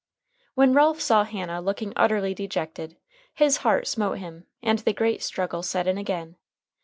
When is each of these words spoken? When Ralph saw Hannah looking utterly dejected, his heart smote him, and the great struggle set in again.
When 0.55 0.73
Ralph 0.73 0.99
saw 0.99 1.23
Hannah 1.25 1.61
looking 1.61 1.93
utterly 1.95 2.33
dejected, 2.33 2.97
his 3.35 3.57
heart 3.57 3.85
smote 3.85 4.17
him, 4.17 4.47
and 4.63 4.79
the 4.79 4.93
great 4.93 5.21
struggle 5.21 5.61
set 5.61 5.85
in 5.85 5.99
again. 5.99 6.37